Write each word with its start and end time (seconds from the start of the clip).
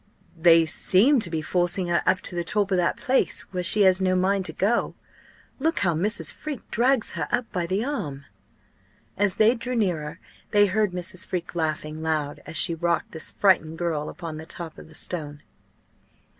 "They 0.35 0.65
seem 0.65 1.19
to 1.19 1.29
be 1.29 1.43
forcing 1.43 1.85
her 1.89 2.01
up 2.07 2.21
to 2.21 2.33
the 2.33 2.43
top 2.43 2.71
of 2.71 2.77
that 2.77 2.97
place, 2.97 3.41
where 3.53 3.61
she 3.61 3.81
has 3.83 4.01
no 4.01 4.15
mind 4.15 4.47
to 4.47 4.51
go. 4.53 4.95
Look 5.59 5.77
how 5.85 5.93
Mrs. 5.93 6.33
Freke 6.33 6.67
drags 6.71 7.13
her 7.13 7.27
up 7.31 7.51
by 7.51 7.67
the 7.67 7.85
arm!" 7.85 8.25
As 9.15 9.35
they 9.35 9.53
drew 9.53 9.75
nearer, 9.75 10.19
they 10.49 10.65
heard 10.65 10.91
Mrs. 10.91 11.27
Freke 11.27 11.53
laughing 11.53 12.01
loud 12.01 12.41
as 12.47 12.57
she 12.57 12.73
rocked 12.73 13.11
this 13.11 13.29
frightened 13.29 13.77
girl 13.77 14.09
upon 14.09 14.37
the 14.37 14.47
top 14.47 14.79
of 14.79 14.89
the 14.89 14.95
stone. 14.95 15.43